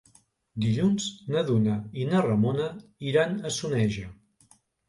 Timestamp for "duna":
1.51-1.75